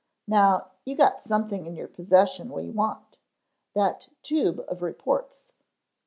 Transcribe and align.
Now, 0.27 0.71
you 0.83 0.95
got 0.95 1.21
something 1.21 1.67
in 1.67 1.75
your 1.75 1.87
possession 1.87 2.49
we 2.49 2.71
want; 2.71 3.17
that 3.75 4.07
tube 4.23 4.65
of 4.67 4.81
reports. 4.81 5.49